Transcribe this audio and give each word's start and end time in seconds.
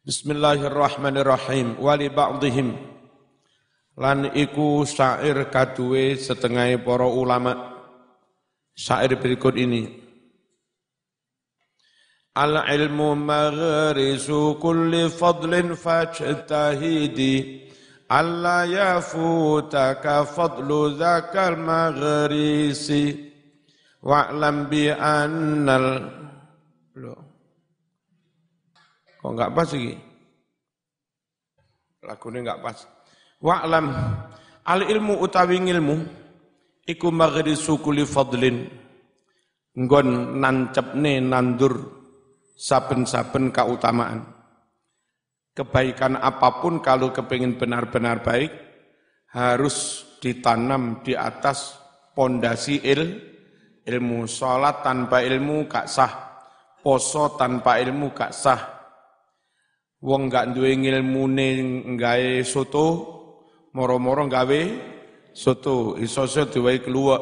Bismillahirrahmanirrahim. 0.00 1.76
Wali 1.76 2.08
ba'dihim. 2.08 2.72
Lan 4.00 4.32
iku 4.32 4.88
syair 4.88 5.52
kaduwe 5.52 6.16
setengah 6.16 6.72
para 6.80 7.04
ulama. 7.04 7.76
Syair 8.72 9.20
berikut 9.20 9.60
ini. 9.60 9.92
Al 12.32 12.64
ilmu 12.64 13.12
maghrisu 13.12 14.56
kulli 14.56 15.12
fadlin 15.12 15.76
fajtahidi. 15.76 17.68
Alla 18.08 18.64
yafutaka 18.64 20.24
fadlu 20.24 20.96
zakal 20.96 21.60
maghrisi. 21.60 23.28
Wa'lam 24.00 24.64
bi 24.64 24.88
annal... 24.88 26.20
Kok 29.20 29.36
enggak 29.36 29.52
pas 29.52 29.68
iki? 29.76 29.94
Lagune 32.08 32.40
enggak 32.40 32.64
pas. 32.64 32.76
Wa'lam 33.44 33.86
al 34.64 34.80
ilmu 34.88 35.20
utawi 35.20 35.60
ilmu 35.60 35.96
iku 36.88 37.12
maghrisu 37.12 37.84
kulli 37.84 38.08
fadlin 38.08 38.64
nggon 39.76 40.40
nancepne 40.40 41.20
nandur 41.20 41.84
saben-saben 42.56 43.52
keutamaan. 43.52 44.24
Kebaikan 45.52 46.16
apa 46.16 46.64
pun 46.64 46.80
kalau 46.80 47.12
kepingin 47.12 47.60
benar-benar 47.60 48.24
baik 48.24 48.48
harus 49.36 50.08
ditanam 50.24 51.04
di 51.04 51.12
atas 51.12 51.76
pondasi 52.16 52.80
il, 52.88 53.20
ilmu. 53.84 54.24
Sholat 54.24 54.80
tanpa 54.80 55.20
ilmu 55.20 55.68
gak 55.68 55.84
sah. 55.84 56.12
Poso 56.80 57.36
tanpa 57.36 57.76
ilmu 57.76 58.16
gak 58.16 58.32
sah 58.32 58.79
Wong 60.00 60.32
gak 60.32 60.56
duwe 60.56 60.80
ngilmune 60.80 61.46
gawe 62.00 62.40
soto, 62.40 62.86
moro-moro 63.76 64.24
gawe 64.24 64.60
soto, 65.36 66.00
iso 66.00 66.24
iso 66.24 66.48
diwai 66.48 66.80
keluar. 66.80 67.20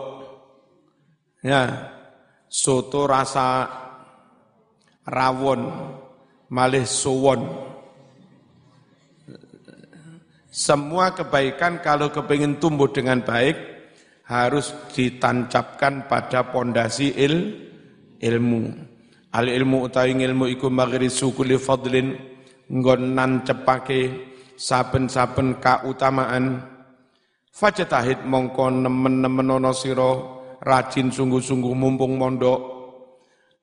Ya, 1.42 1.90
soto 2.46 3.10
rasa 3.10 3.66
rawon, 5.10 5.62
malih 6.54 6.86
suwon. 6.86 7.42
Semua 10.54 11.10
kebaikan 11.18 11.82
kalau 11.82 12.14
kepingin 12.14 12.62
tumbuh 12.62 12.94
dengan 12.94 13.26
baik 13.26 13.58
harus 14.22 14.70
ditancapkan 14.94 16.06
pada 16.06 16.46
pondasi 16.54 17.10
il, 17.18 17.34
ilmu. 18.22 18.86
Al 19.34 19.50
ilmu 19.50 19.82
utawi 19.82 20.14
ilmu 20.14 20.46
iku 20.46 20.70
maghrisu 20.70 21.34
kulli 21.34 21.58
fadlin 21.58 22.37
nggon 22.68 23.16
nancepake 23.16 24.00
saben-saben 24.54 25.56
kautamaan. 25.58 26.62
Fajtahid 27.48 28.22
mongko 28.22 28.70
nemen-nemen 28.70 29.50
ana 29.50 29.74
sira 29.74 30.14
rajin 30.62 31.10
sungguh-sungguh 31.10 31.74
mumpung 31.74 32.14
mondok. 32.14 32.60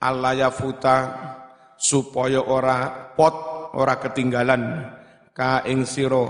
Alaya 0.03 0.51
futa 0.51 1.15
supaya 1.79 2.43
ora 2.43 2.91
pot 3.15 3.35
ora 3.71 3.95
ketinggalan 3.95 4.91
ka 5.31 5.63
ing 5.63 5.87
sira. 5.87 6.27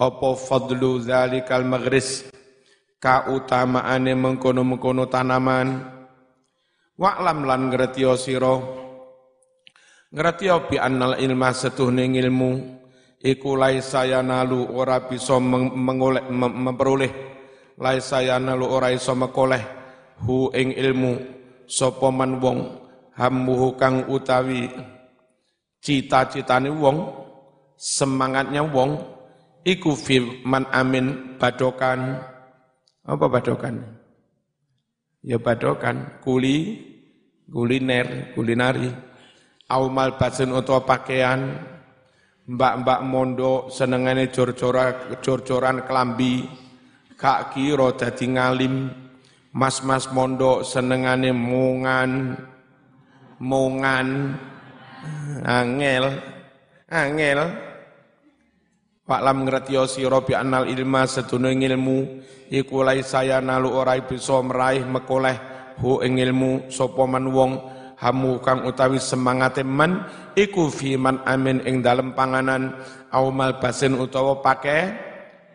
Apa 0.00 0.32
fadlu 0.36 1.00
zalikal 1.00 1.64
maghris? 1.64 2.28
Kautamaane 3.00 4.12
mengkono-mengkono 4.12 5.08
tanaman. 5.08 5.68
Wa'lam 7.00 7.48
lan 7.48 7.72
ngerti 7.72 8.04
sira 8.20 8.60
Ngerti 10.10 10.50
bi 10.66 10.74
annal 10.74 11.22
ilma 11.22 11.54
ilmu 11.54 12.50
iku 13.22 13.50
laisa 13.54 14.02
yanalu 14.02 14.74
ora 14.74 15.06
bisa 15.06 15.38
mengoleh 15.38 16.26
memperoleh. 16.34 17.12
Laisa 17.78 18.18
yanalu 18.18 18.66
ora 18.66 18.90
iso 18.90 19.14
mekoleh. 19.14 19.62
Hu 20.26 20.50
ing 20.50 20.74
ilmu 20.74 21.12
sapa 21.70 22.10
man 22.10 22.42
wong? 22.42 22.58
Hammuhu 23.14 23.78
kang 23.78 24.08
utawi 24.10 24.66
cita-citane 25.78 26.72
wong 26.72 27.04
semangatnya 27.76 28.64
wong 28.64 28.96
iku 29.62 29.94
fi 29.94 30.42
man 30.42 30.66
amin 30.74 31.38
badokan. 31.38 32.18
Apa 33.06 33.30
badokan? 33.30 33.78
Ya 35.22 35.38
badokan 35.38 36.18
kuli 36.18 36.82
kuliner 37.46 38.34
kulinari 38.34 39.09
au 39.70 39.86
malbasin 39.86 40.50
utawa 40.50 40.82
pakaian 40.82 41.54
mbak-mbak 42.50 43.00
mondo 43.06 43.70
senengane 43.70 44.34
jor-jora 44.34 45.14
jor-joran 45.22 45.86
kelambi 45.86 46.50
kak 47.14 47.54
kira 47.54 47.94
dadi 47.94 48.26
ngalim 48.34 48.90
mas-mas 49.54 50.10
mondo 50.10 50.66
senengane 50.66 51.30
mungan 51.30 52.34
mungan 53.38 54.34
angel 55.46 56.04
angel. 56.90 57.40
Pak 59.10 59.26
lam 59.26 59.42
sira 59.90 60.22
bi 60.22 60.38
anal 60.38 60.70
ilma 60.70 61.02
sedune 61.02 61.50
ilmu 61.50 62.22
iku 62.46 62.86
saya 63.02 63.42
nalu 63.42 63.74
ora 63.74 63.98
bisa 63.98 64.38
meraih 64.38 64.86
mekoleh 64.86 65.34
hu 65.82 65.98
ing 66.06 66.22
ilmu 66.22 66.70
wong 66.70 67.50
hamu 68.00 68.40
kang 68.40 68.64
utawi 68.64 68.96
semangate 68.96 69.60
man 69.60 70.08
iku 70.32 70.72
fi 70.72 70.96
man 70.96 71.20
amin 71.28 71.60
ing 71.68 71.84
dalem 71.84 72.16
panganan 72.16 72.74
au 73.12 73.28
basin 73.32 74.00
utawa 74.00 74.40
pake 74.40 74.96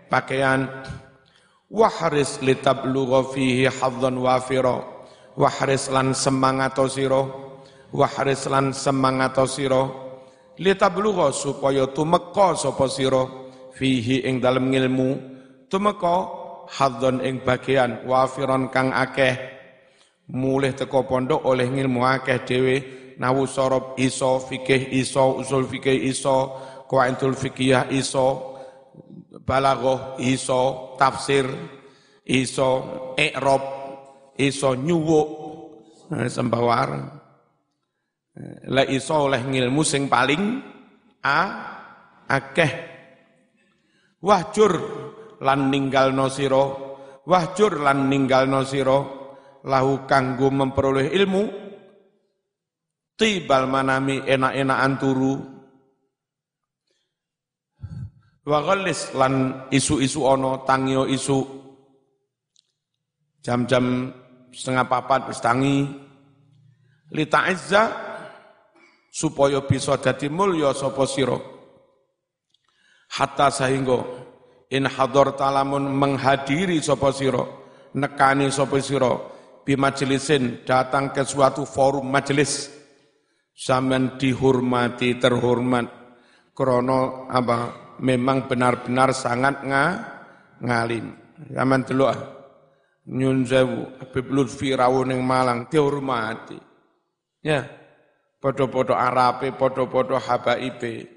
pakaian 0.07 0.69
wahris 1.75 2.39
litablugha 2.45 3.33
fihi 3.33 3.67
hadzan 3.67 4.15
wafira. 4.21 4.95
Wahris 5.35 5.91
lan 5.91 6.15
semangato 6.15 6.87
sira. 6.87 7.27
Wahris 7.91 8.47
lan 8.47 8.71
semangato 8.71 9.43
sira. 9.43 9.83
Litablugha 10.55 11.35
supaya 11.35 11.91
tumeka 11.91 12.55
sapa 12.55 12.87
sira 12.87 13.27
fihi 13.75 14.23
ing 14.23 14.39
dalem 14.39 14.71
ilmu 14.71 15.19
tumeka 15.67 16.31
hadzan 16.71 17.19
ing 17.19 17.43
bagian 17.43 18.07
wafiron 18.07 18.71
kang 18.71 18.95
akeh 18.95 19.35
mulih 20.31 20.73
teko 20.73 21.05
pondok 21.05 21.45
oleh 21.45 21.69
ngilmu 21.69 22.01
akeh 22.01 22.41
dhewe. 22.41 22.77
Nawu 23.15 23.47
sorob 23.47 23.95
iso 23.95 24.43
fikih 24.43 24.91
iso 24.91 25.39
usul 25.39 25.63
fikih 25.71 26.11
iso 26.11 26.37
qaidul 26.83 27.31
fikih 27.31 27.87
iso 27.95 28.57
balaghah 29.39 30.19
iso 30.19 30.93
tafsir 30.99 31.47
iso 32.27 32.69
i'rab 33.15 33.63
iso 34.35 34.75
nyuwuk. 34.75 35.29
Nah, 36.11 36.27
sembawar. 36.27 36.89
La 38.67 38.83
iso 38.83 39.31
oleh 39.31 39.41
ngilmu 39.47 39.81
sing 39.87 40.11
paling 40.11 40.59
a 41.23 41.39
akeh. 42.27 42.73
Wahjur 44.19 44.73
lan 45.39 45.71
ninggal 45.71 46.11
sira. 46.27 46.63
Wahjur 47.23 47.79
lan 47.79 48.11
ninggal 48.11 48.51
sira 48.67 49.14
lahu 49.65 50.05
kanggo 50.05 50.53
memperoleh 50.53 51.09
ilmu. 51.11 51.43
Tibal 53.15 53.65
manami 53.71 54.21
enak-enakan 54.27 54.93
turu. 54.99 55.35
Wa 58.45 58.59
lan 59.15 59.33
isu-isu 59.71 60.21
ono 60.21 60.61
tangio 60.67 61.07
isu. 61.07 61.39
Jam-jam 63.41 64.11
setengah 64.51 64.85
papat 64.85 65.31
wis 65.31 65.39
tangi. 65.39 65.87
Lita 67.15 67.47
izza 67.47 67.83
supaya 69.09 69.63
bisa 69.63 69.95
dadi 69.95 70.27
mulya 70.27 70.75
sapa 70.75 71.07
sira. 71.07 71.39
Hatta 73.15 73.47
sehingga 73.47 74.03
in 74.75 74.91
hadar 74.91 75.39
talamun 75.39 75.87
menghadiri 75.87 76.83
sapa 76.83 77.15
sira 77.15 77.45
nekani 77.95 78.51
sapa 78.51 78.81
sira 78.83 79.34
bi 79.65 79.73
majelisin 79.73 80.61
datang 80.63 81.09
ke 81.09 81.25
suatu 81.25 81.65
forum 81.65 82.07
majelis. 82.07 82.69
Sampean 83.55 84.21
dihormati 84.21 85.17
terhormat. 85.17 85.87
Krono 86.55 87.27
apa 87.27 87.91
memang 87.99 88.47
benar-benar 88.47 89.11
sangat 89.11 89.63
nga, 89.67 89.85
ngalim. 90.61 91.11
Zaman 91.51 91.81
dulu 91.83 92.03
ah. 92.07 92.21
Nyun 93.05 93.45
sewu 93.45 94.01
Habib 94.01 94.27
Lutfi 94.33 94.73
rawuh 94.73 95.05
Malang 95.05 95.67
dihormati. 95.67 96.57
Ya 97.45 97.65
podo-podo 98.41 98.93
Arabe 98.93 99.53
podo-podo 99.53 100.17
habaibe. 100.21 101.09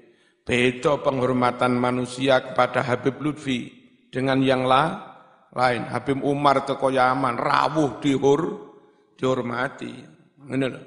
Beda 0.45 0.97
penghormatan 0.97 1.77
manusia 1.77 2.41
kepada 2.41 2.81
Habib 2.81 3.21
Lutfi 3.21 3.69
dengan 4.09 4.41
yang 4.41 4.65
lah 4.65 5.08
lain. 5.55 5.89
Habib 5.89 6.21
Umar 6.21 6.67
teko 6.67 6.93
Yaman 6.93 7.39
rawuh 7.39 7.97
dihur 8.03 8.41
dihormati. 9.17 9.93
Ngene 10.45 10.67
lho. 10.69 10.81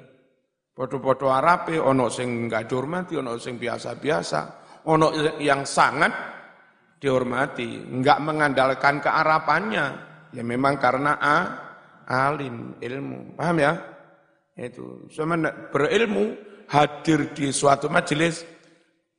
Podo-podo 0.73 1.29
Arabe, 1.29 1.77
ono 1.77 2.09
sing 2.09 2.49
enggak 2.49 2.65
dihormati, 2.65 3.13
ono 3.13 3.37
sing 3.37 3.61
biasa-biasa, 3.61 4.39
ono 4.89 5.37
yang 5.37 5.69
sangat 5.69 6.09
dihormati, 6.97 7.93
enggak 7.93 8.17
mengandalkan 8.17 8.97
kearapannya. 8.97 9.85
Ya 10.33 10.41
memang 10.41 10.81
karena 10.81 11.21
a, 11.21 11.37
alim, 12.09 12.73
ilmu. 12.81 13.37
Paham 13.37 13.57
ya? 13.61 13.77
Itu. 14.57 15.05
Sebenarnya 15.13 15.69
berilmu, 15.69 16.25
hadir 16.73 17.37
di 17.37 17.53
suatu 17.53 17.85
majelis, 17.93 18.41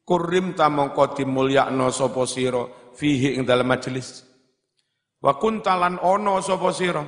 kurim 0.02 0.58
tamongko 0.58 1.14
dimulyakno 1.14 1.86
sapa 1.94 2.26
sira 2.26 2.66
fihi 2.98 3.38
ing 3.38 3.46
dalam 3.46 3.70
majelis. 3.70 4.26
Wa 5.24 5.40
kuntalan 5.40 5.96
ono 6.04 6.36
sapa 6.44 6.68
sira. 6.68 7.00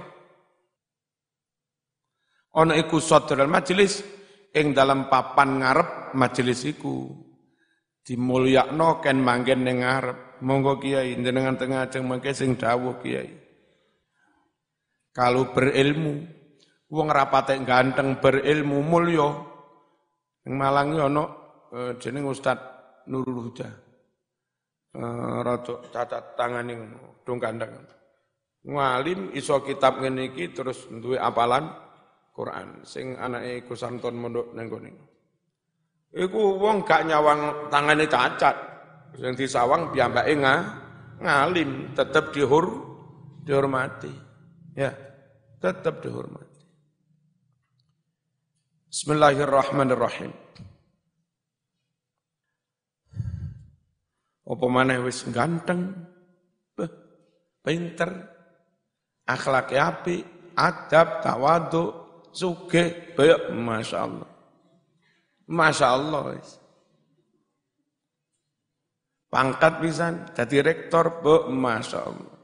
Ono 2.56 2.72
iku 2.72 2.96
sadral 2.96 3.44
majelis 3.44 4.00
ing 4.56 4.72
dalam 4.72 5.12
papan 5.12 5.60
ngarep 5.60 6.16
majelis 6.16 6.64
iku. 6.64 7.12
Dimulyakno 8.00 9.04
ken 9.04 9.20
manggen 9.20 9.68
ning 9.68 9.84
ngarep. 9.84 10.40
Monggo 10.40 10.80
kiai 10.80 11.12
jenengan 11.20 11.60
tengah 11.60 11.84
ajeng 11.84 12.08
mangke 12.08 12.32
sing 12.32 12.56
dawuh 12.56 12.96
kiai. 13.04 13.28
Kalau 15.12 15.52
berilmu 15.52 16.24
wong 16.88 17.08
rapate 17.12 17.60
ganteng 17.68 18.16
berilmu 18.16 18.80
mulya. 18.80 19.28
Ning 20.48 20.56
Malang 20.56 20.96
ono 20.96 21.24
eh, 21.68 21.92
jeneng 22.00 22.32
Ustad 22.32 22.56
Nurul 23.12 23.52
Huda. 23.52 23.68
Eh, 24.96 25.36
rada 25.44 25.74
cacat 25.92 26.24
tangan 26.32 26.72
dong 27.28 27.36
kandang 27.36 27.95
ngalim 28.66 29.30
iso 29.30 29.62
kitab 29.62 30.02
ngene 30.02 30.34
iki 30.34 30.50
terus 30.50 30.90
duwe 30.90 31.14
apalan 31.14 31.70
Quran 32.34 32.82
sing 32.82 33.14
anake 33.16 33.64
iku 33.64 33.72
santun 33.78 34.18
mondok 34.18 34.52
nang 34.52 34.66
kene. 34.68 34.92
Iku 36.12 36.60
wong 36.60 36.84
gak 36.84 37.08
nyawang 37.08 37.70
tangane 37.72 38.04
cacat. 38.04 38.56
Sing 39.16 39.32
disawang 39.32 39.92
piyambake 39.96 40.36
nga, 40.36 40.54
ngalim 41.22 41.96
tetep 41.96 42.36
dihur 42.36 42.68
dihormati. 43.44 44.12
Ya, 44.76 44.92
tetap 45.56 46.04
dihormati. 46.04 46.60
Bismillahirrahmanirrahim. 48.92 50.32
Apa 54.46 54.66
maneh 54.70 55.00
wis 55.02 55.26
ganteng, 55.32 56.06
pinter, 57.64 58.36
akhlaknya 59.26 59.81
api, 59.90 60.17
adab, 60.55 61.20
tawaduk, 61.20 61.90
suge 62.31 63.14
bayar 63.19 63.50
Masya 63.52 63.99
Allah. 64.06 64.31
Masya 65.46 65.87
Allah. 65.90 66.23
Pangkat 69.26 69.73
bisa 69.82 70.06
jadi 70.32 70.62
rektor, 70.62 71.20
be, 71.20 71.50
Masya 71.50 71.99
Allah. 71.99 72.37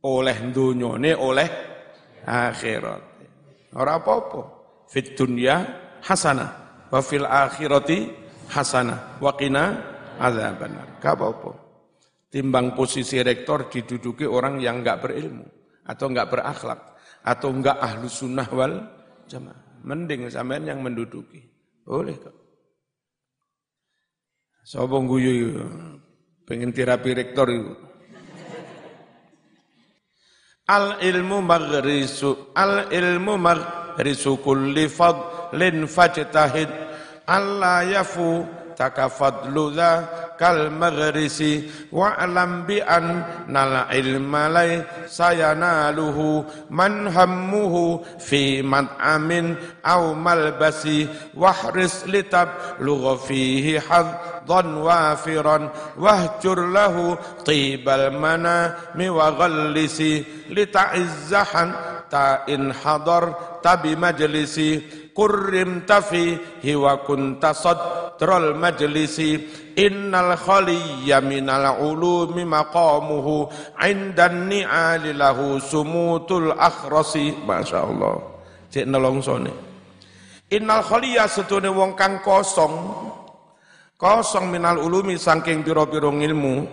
Oleh 0.00 0.38
dunyone, 0.48 1.12
oleh 1.12 1.48
akhirat. 2.24 3.02
Orang 3.76 4.00
apa-apa. 4.02 4.40
Fit 4.90 5.14
dunya 5.14 5.62
hasanah. 6.02 6.50
Wa 6.90 6.98
fil 7.04 7.28
akhirati 7.28 8.10
hasanah. 8.50 9.20
Wa 9.22 9.36
qina 9.36 9.76
azabannar. 10.18 10.98
Gak 10.98 11.14
apa-apa. 11.14 11.69
Timbang 12.30 12.78
posisi 12.78 13.18
rektor 13.18 13.66
diduduki 13.66 14.22
orang 14.22 14.62
yang 14.62 14.86
enggak 14.86 15.02
berilmu 15.02 15.42
atau 15.82 16.06
enggak 16.06 16.30
berakhlak 16.30 16.80
atau 17.26 17.50
enggak 17.50 17.74
ahlu 17.82 18.06
sunnah 18.06 18.46
wal 18.54 18.86
jamaah. 19.26 19.82
Mending 19.82 20.30
sampean 20.30 20.62
yang 20.62 20.78
menduduki. 20.78 21.42
Boleh 21.82 22.14
kok. 22.14 22.36
Sobong 24.62 25.10
guyu 25.10 25.58
pengen 26.46 26.70
terapi 26.70 27.10
rektor 27.18 27.50
itu. 27.50 27.74
Al 30.70 31.02
ilmu 31.02 31.42
maghrisu 31.42 32.54
al 32.54 32.86
ilmu 32.94 33.34
maghrisu 33.34 34.38
kulli 34.38 34.86
fadlin 34.86 35.90
fajtahid 35.90 36.70
alla 37.26 37.82
yafu 37.82 38.46
takafadlu 38.80 39.76
dha 39.76 39.92
kal 40.40 40.72
maghrisi 40.72 41.68
wa 41.92 42.16
alam 42.16 42.64
bi 42.64 42.80
an 42.80 43.20
nal 43.52 43.84
ilma 43.92 44.48
lay 44.48 44.80
sayanaluhu 45.04 46.48
man 46.72 47.12
hammuhu 47.12 48.00
fi 48.16 48.64
mat'amin 48.64 49.52
aw 49.84 50.16
malbasi 50.16 51.04
wahris 51.36 52.08
litab 52.08 52.80
lugha 52.80 53.20
fihi 53.20 53.76
haddan 53.76 54.80
wafiran 54.80 55.68
wahjur 56.00 56.72
lahu 56.72 57.20
tibal 57.44 58.08
manami 58.16 59.12
wa 59.12 59.28
ghallisi 59.36 60.24
lita'izzahan 60.48 61.68
ta 62.08 62.48
in 62.48 62.72
hadar 62.72 63.50
sadral 68.20 68.52
majlisi 68.52 69.48
innal 69.80 70.36
khaliyya 70.36 71.24
minal 71.24 71.80
ulumi 71.80 72.44
maqamuhu 72.44 73.48
indan 73.80 74.44
ni'ali 74.44 75.16
lahu 75.16 75.56
sumutul 75.56 76.52
akhrasi. 76.52 77.32
Masya 77.40 77.80
Allah 77.80 78.20
cek 78.68 78.84
nelongsone 78.84 79.48
innal 80.52 80.84
khaliyya 80.84 81.24
setune 81.32 81.72
wong 81.72 81.96
kang 81.96 82.20
kosong 82.20 82.92
kosong 83.96 84.52
minal 84.52 84.76
ulumi 84.84 85.16
saking 85.16 85.64
piro-piro 85.64 86.12
ilmu 86.12 86.68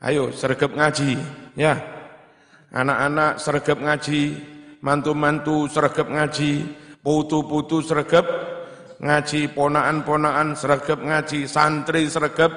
ayo 0.00 0.32
sergap 0.32 0.72
ngaji 0.72 1.12
ya. 1.60 1.76
Anak-anak 2.72 3.36
sergap 3.36 3.78
ngaji 3.84 4.20
mantu-mantu 4.80 5.68
sergap 5.68 6.08
ngaji 6.08 6.64
putu-putu 7.04 7.84
sergap 7.84 8.24
ngaji 9.00 9.52
ponaan-ponaan 9.52 10.56
sregep 10.56 11.00
ngaji 11.04 11.44
santri 11.44 12.08
sregep 12.08 12.52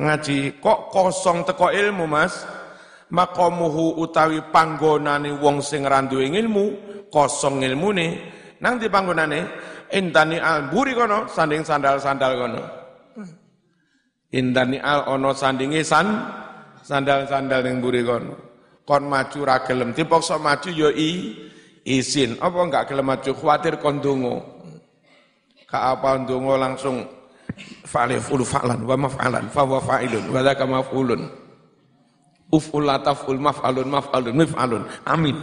ngaji. 0.00 0.60
Kok 0.62 0.80
kosong 0.88 1.44
teko 1.44 1.68
ilmu 1.68 2.06
Mas? 2.08 2.46
Maqamuhu 3.08 3.96
utawi 4.04 4.52
panggonane 4.52 5.32
wong 5.40 5.64
sing 5.64 5.84
randuwe 5.88 6.28
ilmu 6.28 6.64
kosong 7.08 7.64
ilmune. 7.64 8.36
Nang 8.60 8.76
di 8.76 8.88
panggonane? 8.92 9.40
Intani 9.88 10.36
al 10.36 10.68
buri 10.68 10.92
kono 10.92 11.24
sanding 11.32 11.64
sandal-sandal 11.64 12.32
kono. 12.36 12.62
Intani 14.36 14.76
al 14.76 15.08
ono 15.08 15.32
sandinge 15.32 15.80
san 15.80 16.04
sandal-sandal 16.84 17.64
ning 17.64 17.80
buri 17.80 18.04
kono. 18.04 18.36
Kon 18.84 19.08
maju 19.08 19.40
ra 19.44 19.64
gelem. 19.64 19.96
Dipaksa 19.96 20.36
maju 20.36 20.68
yo 20.68 20.92
i 20.92 21.32
izin. 21.88 22.36
Apa 22.36 22.56
enggak 22.60 22.92
gelem 22.92 23.08
maju? 23.08 23.30
Kuatir 23.32 23.80
kon 23.80 24.04
donga 24.04 24.57
apa 25.68 26.16
ndonga 26.24 26.56
langsung 26.56 27.04
fa'aliful 27.84 28.40
fa'lan 28.40 28.88
wa 28.88 28.96
maf'alan 28.96 29.44
fa 29.52 29.68
huwa 29.68 29.80
fa'ilun 29.84 30.24
wa 30.32 30.40
dzaka 30.40 30.64
maf'ulun. 30.64 31.22
Uf'ul 32.48 32.88
lataful 32.88 33.36
maf'alun 33.36 33.88
maf'alun 33.92 34.32
mif'alun. 34.32 34.82
Amin. 35.04 35.36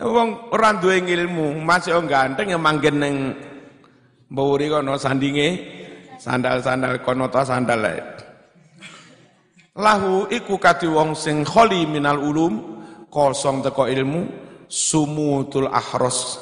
Wong 0.00 0.50
ora 0.50 0.74
duwe 0.74 0.98
ilmu 0.98 1.60
masih 1.62 1.94
ganteng 2.08 2.50
yang 2.50 2.64
manggen 2.64 2.96
ning 2.98 3.14
mburi 4.32 4.72
kono 4.72 4.96
sandinge 4.96 5.60
sandal-sandal 6.18 6.98
kono 7.04 7.30
ta 7.30 7.46
sandal 7.46 7.84
ae. 7.86 8.00
Lahu 9.78 10.26
iku 10.32 10.58
kati 10.58 10.90
wong 10.90 11.14
sing 11.14 11.46
kholi 11.46 11.86
minal 11.86 12.18
ulum 12.18 12.82
kosong 13.06 13.62
teko 13.62 13.86
ilmu 13.86 14.49
sumutul 14.70 15.66
ahros 15.66 16.38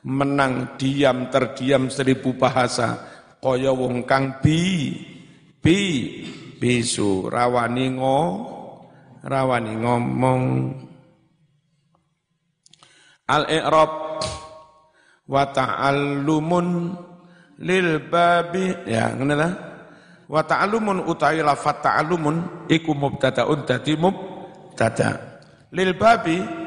menang 0.00 0.80
diam 0.80 1.28
terdiam 1.28 1.92
seribu 1.92 2.32
bahasa. 2.34 3.12
Kaya 3.36 3.70
wong 3.70 4.08
kang 4.08 4.40
bi 4.40 4.96
bi 5.60 5.78
bisu. 6.56 7.28
Rawani 7.28 7.86
ngo 7.94 8.20
rawani 9.22 9.72
ngomong. 9.76 10.42
Al 13.26 13.44
i'rab 13.50 13.92
wa 15.28 15.42
ta'allumun 15.52 16.66
lil 17.60 17.90
babi. 18.08 18.72
Ya 18.88 19.12
ngene 19.12 19.34
lah. 19.36 19.52
Wa 20.26 20.42
ta'allumun 20.42 21.06
utawi 21.06 21.38
lafat 21.44 21.86
ta'allumun 21.86 22.66
iku 22.66 22.96
mubtadaun 22.96 23.62
dadi 23.62 23.94
mubtada. 23.94 25.38
Lil 25.70 25.94
babi 25.94 26.65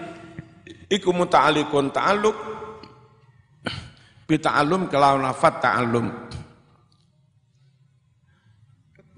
iku 0.90 1.10
muta'alliqun 1.14 1.94
ta'alluq 1.94 2.38
bi 4.26 4.36
ta'allum 4.38 4.90
kelawan 4.90 5.26
lafat 5.26 5.62
ta'allum 5.62 6.08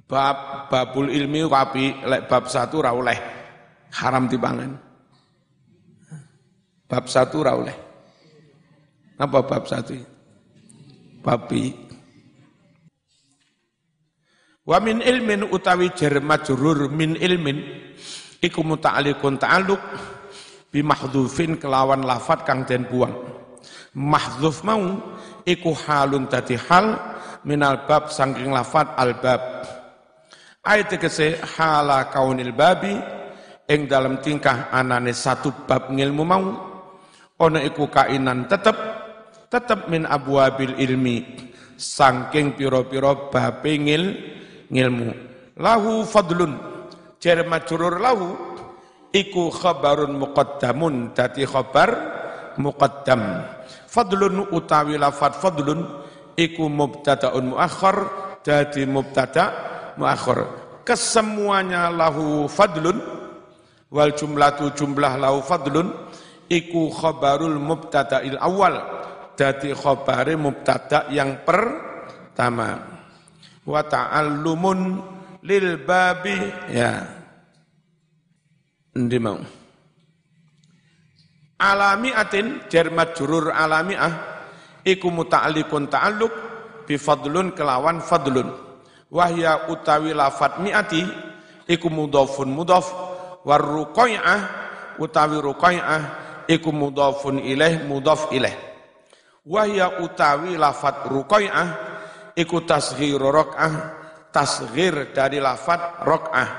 bab 0.05 0.67
babul 0.67 1.07
ilmi 1.07 1.47
wapi 1.47 2.03
lek 2.03 2.27
bab 2.27 2.51
satu 2.51 2.83
ra 2.83 2.91
oleh 2.91 3.15
haram 3.95 4.27
dipangan 4.27 4.91
Bab 6.91 7.07
satu 7.07 7.39
ra 7.39 7.55
oleh. 7.55 7.77
Apa 9.15 9.47
bab 9.47 9.63
satu? 9.63 9.95
Babi. 11.23 11.71
Wa 14.67 14.83
min 14.83 14.99
ilmin 14.99 15.47
utawi 15.47 15.95
jar 15.95 16.19
majrur 16.19 16.91
min 16.91 17.15
ilmin 17.15 17.63
iku 18.43 18.59
muta'alliqun 18.59 19.39
ta'alluq 19.39 19.83
bi 20.71 20.79
mahdhufin 20.81 21.59
kelawan 21.59 22.07
lafat 22.07 22.47
kang 22.47 22.63
den 22.63 22.87
buang. 22.87 23.13
Mahdhuf 23.91 24.63
mau 24.63 24.97
iku 25.43 25.75
halun 25.75 26.25
dadi 26.31 26.55
hal 26.55 26.95
minal 27.43 27.83
bab 27.85 28.07
saking 28.07 28.49
lafat 28.49 28.95
al 28.95 29.19
bab. 29.19 29.67
Ayat 30.63 30.95
kese 30.95 31.37
hala 31.59 32.07
kaunil 32.07 32.55
babi 32.55 32.95
ing 33.67 33.85
dalam 33.91 34.23
tingkah 34.23 34.71
anane 34.71 35.11
satu 35.11 35.51
bab 35.67 35.91
ngilmu 35.91 36.23
mau 36.23 36.45
ono 37.41 37.59
iku 37.59 37.89
kainan 37.89 38.45
tetep 38.45 38.77
tetep 39.49 39.89
min 39.89 40.05
abwabil 40.05 40.77
ilmi 40.77 41.25
saking 41.79 42.53
piro-piro 42.53 43.33
babe 43.33 43.73
ngil 43.73 44.03
ngilmu 44.69 45.09
lahu 45.57 46.05
fadlun 46.05 46.53
jar 47.17 47.41
lahu 47.41 48.50
iku 49.11 49.51
khabarun 49.51 50.15
muqaddamun 50.15 51.15
dadi 51.15 51.43
khabar 51.47 51.89
muqaddam. 52.59 53.43
Fadlun 53.91 54.47
utawi 54.55 54.95
lafat 54.95 55.35
fadlun 55.39 55.83
iku 56.39 56.71
mubtadaun 56.71 57.55
muakhar 57.55 57.97
dadi 58.41 58.87
mubtada 58.87 59.51
muakhar 59.99 60.47
kesemuanya 60.87 61.91
lahu 61.91 62.47
fadlun 62.47 62.97
wal 63.91 64.11
jumlatu 64.15 64.71
jumlah 64.73 65.19
lahu 65.19 65.43
fadlun 65.43 65.91
iku 66.47 66.87
khabarul 66.91 67.59
mubtada'il 67.59 68.39
awal 68.39 68.79
dadi 69.35 69.75
khabare 69.75 70.35
mubtada 70.39 71.11
yang 71.11 71.43
pertama. 71.43 72.99
Wa 73.61 73.81
ta'allumun 73.85 74.79
lil 75.45 75.77
babi 75.85 76.37
ya 76.73 77.20
endi 78.95 79.17
mau? 79.19 79.39
Alamiatin 81.61 82.65
jar 82.67 82.89
majrur 82.89 83.53
alamiah 83.53 84.13
iku 84.81 85.13
muta'alliqun 85.13 85.93
ta'alluq 85.93 86.33
bi 86.89 86.97
fadlun 86.97 87.53
kelawan 87.53 88.01
fadlun. 88.01 88.49
Wahya 89.11 89.67
utawi 89.69 90.15
lafat 90.15 90.63
miati 90.63 91.03
iku 91.69 91.87
mudhafun 91.91 92.49
mudhaf. 92.49 92.87
War 93.45 93.61
ruqai'ah 93.61 94.39
utawi 94.97 95.37
ruqai'ah 95.37 96.01
iku 96.49 96.73
mudhafun 96.73 97.41
ilaih 97.45 97.85
mudhaf 97.85 98.33
ilaih. 98.33 98.57
Wahya 99.45 100.01
utawi 100.01 100.57
lafat 100.57 101.05
ruqai'ah 101.09 101.67
iku 102.33 102.63
tasghir 102.65 103.21
rakaah 103.21 103.73
tasghir 104.31 105.11
dari 105.11 105.37
lafat 105.43 106.01
rakaah 106.01 106.49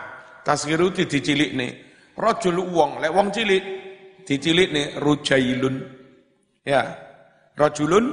tasghir 0.44 0.78
itu 0.84 1.08
dicilikne 1.08 1.91
rajul 2.16 2.58
wong 2.72 3.00
lek 3.00 3.12
wong 3.14 3.28
cilik 3.34 3.64
dicilikne 4.26 4.98
rujailun 5.00 5.76
ya 6.64 6.82
rajulun 7.56 8.06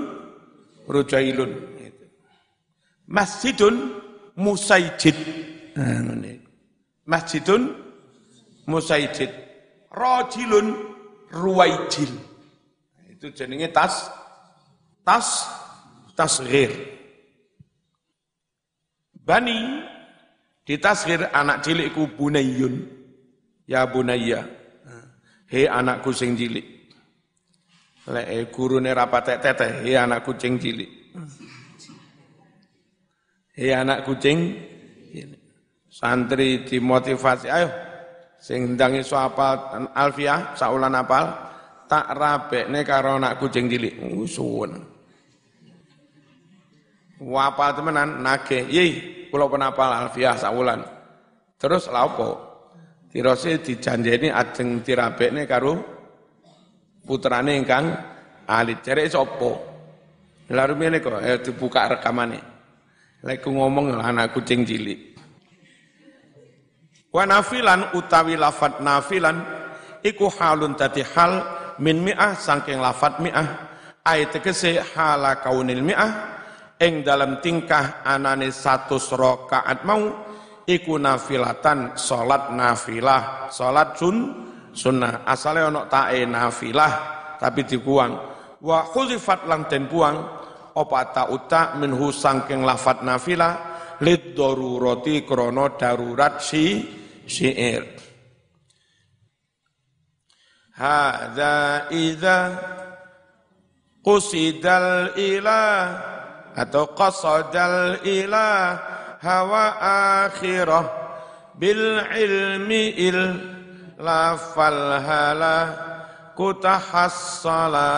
rujailun 0.87 1.51
masjidun 3.07 3.75
musaijid 4.37 5.17
nah, 5.75 5.99
masjidun 7.05 7.63
musaijid 8.69 9.31
rajulun 9.89 10.67
ruwaijil. 11.31 12.11
Itu 13.09 13.33
jenenge 13.33 13.69
tas 13.73 14.09
tas 15.05 15.45
tasghir. 16.15 16.71
Bani 19.13 19.85
di 20.65 20.77
tasghir 20.77 21.29
anak 21.33 21.61
cilik 21.65 21.93
ku 21.93 22.09
bunayyun. 22.09 22.98
Ya 23.69 23.85
bunayya. 23.85 24.49
He 25.45 25.69
anakku 25.69 26.09
sing 26.09 26.33
cilik. 26.33 26.65
Lek 28.09 28.25
eh, 28.25 28.43
gurune 28.49 28.89
rapat 28.89 29.37
teteh, 29.37 29.85
he 29.85 29.93
anak 29.93 30.25
kucing 30.25 30.57
cilik. 30.57 30.89
He 33.53 33.69
anak 33.69 34.01
kucing 34.09 34.57
santri 35.89 36.65
dimotivasi, 36.65 37.53
ayo 37.53 37.69
sing 38.39 38.73
ndang 38.73 38.95
iso 38.97 39.19
apal 39.19 39.89
alfiah 39.91 40.55
saulan 40.55 40.95
apal 40.95 41.27
tak 41.91 42.07
rabekne 42.15 42.87
karo 42.87 43.19
anak 43.19 43.35
kucing 43.37 43.67
cilik 43.67 43.99
suwun 44.25 44.79
wapal 47.19 47.75
temenan 47.75 48.23
nage 48.23 48.63
yei 48.71 49.27
kula 49.27 49.51
penapal 49.51 49.91
alfiah 49.91 50.39
saulan 50.39 50.87
terus 51.59 51.91
lha 51.91 52.07
opo 52.07 52.48
tirose 53.09 53.59
dijanjeni 53.61 54.29
ajeng 54.29 54.85
dirabekne 54.85 55.49
karo 55.49 55.73
putrane 57.03 57.57
ingkang 57.57 57.85
alit. 58.45 58.85
Cerek 58.85 59.09
sapa? 59.09 59.51
Lha 60.49 60.63
rumene 60.65 60.97
kok 61.01 61.21
eh, 61.21 61.41
dibuka 61.41 61.89
rekamane. 61.97 62.39
Lek 63.25 63.43
ngomong 63.43 63.99
anak 63.99 64.33
kucing 64.33 64.63
cilik. 64.63 65.17
Wa 67.09 67.25
nafilan 67.25 67.97
utawi 67.97 68.37
lafat 68.37 68.79
nafilan 68.85 69.37
iku 70.05 70.29
halun 70.29 70.77
dadi 70.77 71.01
hal 71.01 71.41
min 71.81 72.05
mi'ah 72.05 72.37
saking 72.37 72.77
lafat 72.77 73.17
mi'ah. 73.17 73.69
Ayat 74.05 74.39
tegese 74.39 74.79
hala 74.95 75.41
kaunil 75.43 75.83
mi'ah 75.83 76.11
ing 76.79 77.03
dalam 77.03 77.43
tingkah 77.43 78.01
anane 78.07 78.49
satu 78.49 78.95
rakaat 78.97 79.83
mau 79.83 80.28
iku 80.69 81.01
nafilatan 81.01 81.97
salat 81.97 82.53
nafilah. 82.53 83.49
Salat 83.49 83.97
sun 83.97 84.17
sunnah. 84.69 85.25
Asale 85.25 85.65
ana 85.65 85.89
tae 85.89 86.29
nafilah 86.29 87.17
tapi 87.39 87.63
dibuang 87.63 88.13
wa 88.59 88.83
khulifat 88.83 89.47
lang 89.47 89.65
den 89.71 89.87
buang 89.87 90.19
apa 90.75 90.99
ta 91.15 91.23
uta 91.31 91.79
minhu 91.79 92.11
saking 92.11 92.67
lafat 92.67 93.01
nafilah 93.01 93.53
lid 94.03 94.35
darurati 94.35 95.23
krana 95.23 95.75
darurat 95.79 96.43
si 96.43 96.83
syair 97.23 97.83
Hadza 100.79 101.91
idza 101.91 102.39
qusidal 103.99 105.11
ilah 105.19 105.79
atau 106.55 106.95
qasadal 106.95 107.99
ilah 108.07 108.79
hawa 109.19 109.65
akhirah 110.25 110.85
bil 111.59 111.99
ilmi 112.15 112.95
il 112.95 113.19
lafal 113.99 115.03
hala 115.03 115.57
kutahassala 116.39 117.91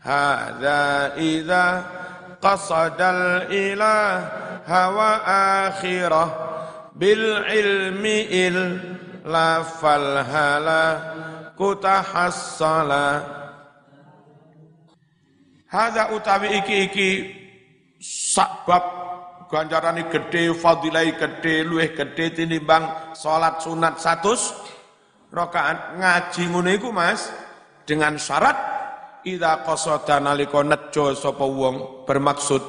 hadza 0.00 1.12
idza 1.20 1.64
qasadal 2.40 3.52
ilah 3.52 4.24
hawa 4.64 5.10
akhirah 5.68 6.28
bil 6.96 7.44
ilmi 7.44 8.18
il 8.32 8.58
lafal 9.28 10.24
hala 10.24 10.84
kutahassala 11.60 13.36
Hada 15.66 16.14
utawi 16.14 16.62
iki-iki 16.62 17.10
sabab 18.00 18.95
ganjarane 19.46 20.10
gede, 20.10 20.54
fadilai 20.54 21.14
gede, 21.14 21.62
luwih 21.62 21.94
gede 21.94 22.34
tinimbang 22.34 23.14
salat 23.14 23.62
sunat 23.62 23.98
100 23.98 25.32
rakaat 25.34 25.98
ngaji 25.98 26.42
ngono 26.50 26.70
iku 26.70 26.90
Mas 26.94 27.30
dengan 27.86 28.18
syarat 28.18 28.56
ida 29.26 29.66
qasada 29.66 30.22
nalika 30.22 30.62
nejo 30.62 31.14
sapa 31.18 31.42
wong 31.42 32.06
bermaksud 32.06 32.62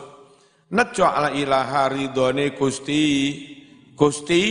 nejo 0.73 1.05
ala 1.05 1.29
ilaha 1.33 1.89
ridone 1.93 2.57
Gusti 2.57 3.03
Gusti 3.97 4.41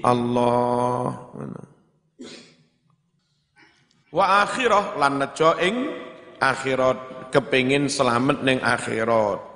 Allah. 0.00 1.12
Wa 4.12 4.24
akhirah 4.46 4.96
lan 4.96 5.20
nejo 5.20 5.52
ing 5.60 5.76
akhirat 6.40 7.28
kepingin 7.32 7.92
selamat 7.92 8.40
ning 8.40 8.60
akhirat. 8.64 9.55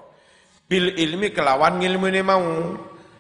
Bil 0.71 0.95
ilmi 0.95 1.35
kelawan 1.35 1.83
ngilmune 1.83 2.23
mau. 2.23 2.47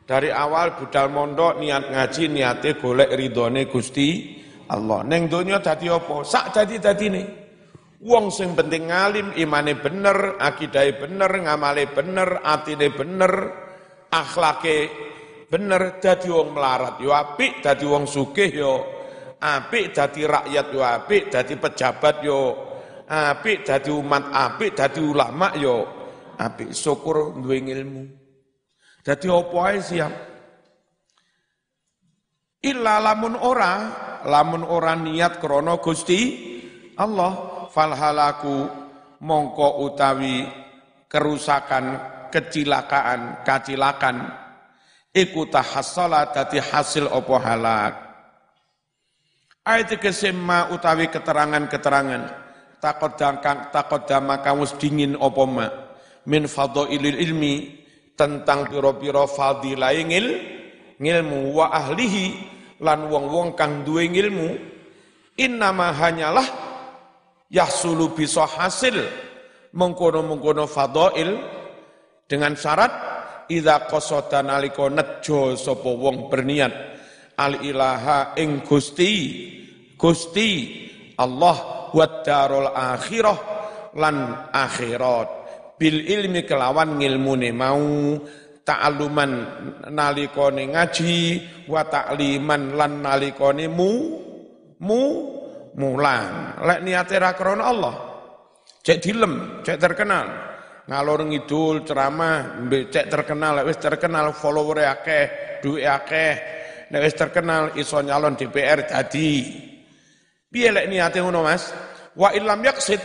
Dari 0.06 0.30
awal 0.30 0.78
budal 0.78 1.10
mondok 1.10 1.58
niat 1.58 1.90
ngaji 1.90 2.30
niate 2.30 2.78
golek 2.78 3.10
ridhone 3.10 3.66
Gusti 3.66 4.38
Allah. 4.70 5.02
Neng 5.02 5.26
donya 5.26 5.58
dadi 5.58 5.90
apa? 5.90 6.22
Sak 6.22 6.54
dadi 6.54 7.06
nih. 7.10 7.26
Wong 8.00 8.32
sing 8.32 8.54
penting 8.56 8.88
ngalim, 8.88 9.34
imane 9.36 9.76
bener, 9.76 10.40
akidahe 10.40 10.96
bener, 10.96 11.28
ngamale 11.28 11.84
bener, 11.92 12.40
atine 12.40 12.88
bener, 12.88 13.32
akhlake 14.08 14.78
bener 15.50 16.00
dadi 16.00 16.30
wong 16.30 16.54
melarat 16.54 16.96
yo 17.02 17.10
apik 17.10 17.60
dadi 17.60 17.84
wong 17.84 18.06
sugih 18.06 18.50
yo 18.54 18.74
apik 19.42 19.92
dadi 19.92 20.24
rakyat 20.24 20.66
yo 20.70 20.80
apik, 20.80 21.28
dadi 21.28 21.54
pejabat 21.58 22.16
yo 22.22 22.40
apik, 23.10 23.66
dadi 23.66 23.90
umat 23.90 24.32
apik, 24.32 24.72
dadi 24.78 25.00
ulama 25.02 25.52
yo 25.58 25.99
apik. 26.40 26.72
Syukur 26.72 27.36
duwe 27.36 27.60
ilmu. 27.60 28.08
Dadi 29.04 29.28
opo 29.28 29.60
ae 29.60 29.80
siap. 29.80 30.12
Illa 32.60 33.00
lamun 33.00 33.36
ora, 33.40 33.72
lamun 34.28 34.64
ora 34.64 34.92
niat 34.92 35.40
krana 35.40 35.80
Gusti 35.80 36.52
Allah 37.00 37.64
falhalaku 37.72 38.68
mongko 39.24 39.88
utawi 39.88 40.44
kerusakan, 41.08 41.96
kecelakaan, 42.28 43.40
kacilakan 43.48 44.28
iku 45.16 45.48
tahassala 45.48 46.28
dadi 46.28 46.60
hasil 46.60 47.08
opo 47.08 47.40
halak. 47.40 47.96
Ayat 49.64 49.96
kesema 49.96 50.68
utawi 50.68 51.08
keterangan-keterangan 51.08 52.22
takodam 52.76 53.40
takodama 53.72 54.44
kamus 54.44 54.76
dingin 54.76 55.16
opo 55.16 55.48
ma 55.48 55.89
min 56.30 56.46
fadhailil 56.46 57.18
ilmi 57.18 57.54
tentang 58.14 58.70
piro-piro 58.70 59.26
fadilah 59.26 59.90
ngil 60.06 60.26
ngilmu 61.02 61.50
wa 61.50 61.74
ahlihi 61.74 62.26
lan 62.78 63.10
wong-wong 63.10 63.58
kang 63.58 63.82
duwe 63.82 64.06
ngilmu 64.06 64.48
innama 65.34 65.90
hanyalah 65.90 66.46
yahsulu 67.50 68.14
bisa 68.14 68.46
hasil 68.46 68.94
mengkono-mengkono 69.74 70.70
fadail 70.70 71.34
dengan 72.30 72.54
syarat 72.54 72.92
idza 73.50 73.90
qasada 73.90 74.46
nalika 74.46 74.86
nejo 74.86 75.58
sapa 75.58 75.90
wong 75.90 76.30
berniat 76.30 76.72
al 77.34 77.58
ilaha 77.66 78.38
ing 78.38 78.62
Gusti 78.62 79.12
Gusti 79.98 80.50
Allah 81.18 81.90
wa 81.90 82.06
darul 82.22 82.70
akhirah 82.70 83.38
lan 83.98 84.46
akhirat 84.54 85.39
bil 85.80 86.04
ilmi 86.04 86.44
kelawan 86.44 87.00
ngilmune 87.00 87.56
mau 87.56 88.20
ta'aluman 88.60 89.32
nalikone 89.88 90.76
ngaji 90.76 91.16
wa 91.64 91.80
ta'liman 91.88 92.76
lan 92.76 93.00
nalikone 93.00 93.64
mu 93.72 93.92
mu 94.84 95.02
mulang. 95.80 96.60
Lek 96.60 96.84
niate 96.84 97.16
ra 97.16 97.32
krana 97.32 97.64
Allah 97.64 97.94
cek 98.84 98.98
dilem 99.00 99.64
cek 99.64 99.80
terkenal. 99.80 100.52
Ngalor 100.84 101.22
ngidul 101.32 101.86
ceramah 101.88 102.66
cek 102.68 103.06
terkenal 103.08 103.62
lek 103.62 103.72
wis 103.72 103.80
terkenal 103.80 104.36
follower 104.36 104.84
akeh 104.84 105.24
duwe 105.64 105.88
akeh. 105.88 106.34
Nek 106.92 107.00
wis 107.00 107.16
terkenal 107.16 107.72
iso 107.80 108.04
nyalon 108.04 108.36
DPR 108.36 108.84
dadi. 108.84 109.32
Piye 110.50 110.68
lek 110.74 110.90
niate 110.92 111.24
ngono 111.24 111.46
Mas? 111.46 111.72
Wa 112.18 112.34
illam 112.34 112.58
yaksid 112.66 112.98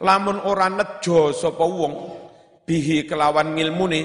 lamun 0.00 0.40
ora 0.44 0.68
nejo 0.72 1.32
sapa 1.36 1.64
wong 1.64 1.94
bihi 2.64 3.04
kelawan 3.04 3.52
ngilmune 3.56 4.00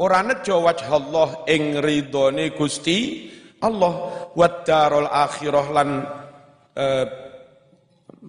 ora 0.00 0.24
nejo 0.24 0.64
wajh 0.64 0.88
Allah 0.88 1.44
ing 1.48 1.78
ridhone 1.84 2.52
Gusti 2.56 3.28
Allah 3.58 3.94
wa 4.38 4.48
darul 4.62 5.10
akhirah 5.10 5.66
lan 5.74 5.88
eh, 6.78 7.06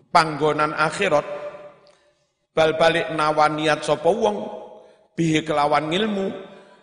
panggonan 0.09 0.73
akhirat. 0.73 1.25
Bal 2.49 2.75
balik 2.75 3.13
nawaniat 3.13 3.85
sapa 3.85 4.09
wong 4.09 4.37
bihi 5.13 5.45
kelawan 5.45 5.93
ngilmu 5.93 6.27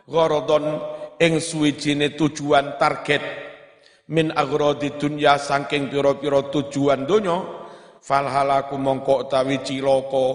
gharadon 0.06 0.78
ing 1.18 1.42
suwijine 1.42 2.14
tujuan 2.14 2.78
target. 2.78 3.22
Min 4.06 4.30
agrodi 4.30 4.94
dunya 4.94 5.34
saking 5.34 5.90
pira-pira 5.90 6.46
tujuan 6.54 7.10
donya 7.10 7.65
fal 8.06 8.30
halaku 8.30 8.78
mongko 8.78 9.26
utawi 9.26 9.58
cilaka 9.66 10.26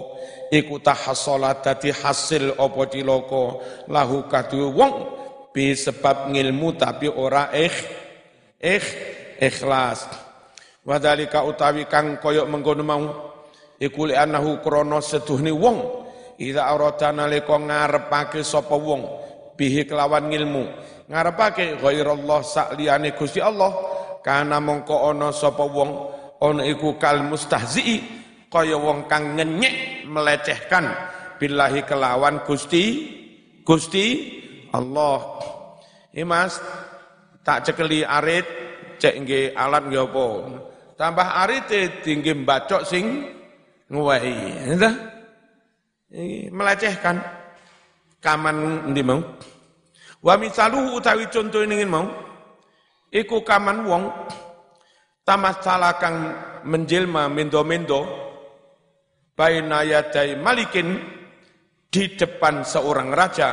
iku 0.52 0.76
tahassalat 0.84 1.64
dadi 1.64 1.88
hasil 1.88 2.52
apa 2.60 2.82
cilaka? 2.92 3.44
Lahu 3.88 4.28
kadu 4.28 4.68
wong 4.76 4.92
bi 5.56 5.72
sebab 5.72 6.28
ngilmu 6.28 6.76
tapi 6.76 7.08
ora 7.08 7.48
ikh 7.48 7.76
ikh 8.60 8.86
ikhlas. 9.40 10.04
Wadalika 10.84 11.48
utawi 11.48 11.88
kang 11.88 12.20
koyok 12.20 12.44
mengkono 12.44 12.84
mau 12.84 13.04
iku 13.80 14.04
li 14.04 14.14
anahu 14.18 14.60
krana 14.60 15.00
seduhne 15.00 15.54
wong 15.54 16.04
ida 16.36 16.68
arata 16.68 17.08
nalika 17.08 17.56
ngarepake 17.56 18.44
sapa 18.44 18.76
wong 18.76 19.00
bihi 19.56 19.88
kelawan 19.88 20.28
ngilmu. 20.28 20.64
Ngarepake 21.08 21.80
ghairallah 21.80 22.40
sak 22.44 22.76
liyane 22.76 23.16
Gusti 23.16 23.40
Allah 23.40 23.72
kana 24.20 24.60
mongko 24.60 25.08
ana 25.08 25.32
sapa 25.32 25.64
wong 25.64 25.90
ana 26.42 26.66
iku 26.66 26.98
kal 26.98 27.22
mustahzi'i 27.22 28.02
kaya 28.50 28.74
wong 28.74 29.06
kang 29.06 29.38
ngenyek 29.38 30.04
melecehkan 30.10 30.90
billahi 31.38 31.86
kelawan 31.86 32.42
Gusti 32.42 33.14
Gusti 33.62 34.06
Allah. 34.74 35.22
Ini 36.12 36.26
mas, 36.26 36.58
tak 37.46 37.64
cekeli 37.64 38.02
arit, 38.02 38.44
cek 38.98 39.14
nge 39.22 39.40
alat 39.54 39.86
nge 39.86 40.00
apa. 40.02 40.26
Tambah 40.98 41.28
arit 41.46 41.66
tinggi 42.02 42.34
bacok 42.36 42.82
sing 42.84 43.32
nguwai. 43.88 44.34
Melecehkan. 46.52 47.16
Kaman 48.22 48.90
ndi 48.94 49.02
mau. 49.02 49.18
Wa 50.22 50.38
misaluhu 50.38 50.94
utawi 51.02 51.26
contoh 51.26 51.66
ini 51.66 51.82
mau. 51.82 52.06
Iku 53.10 53.42
kaman 53.42 53.82
wong 53.82 54.04
tamas 55.22 55.62
kang 55.98 56.16
menjelma 56.66 57.30
mendo-mendo 57.30 58.02
baina 59.38 59.82
yadai 59.86 60.38
malikin 60.38 60.98
di 61.92 62.16
depan 62.16 62.64
seorang 62.64 63.12
raja 63.12 63.50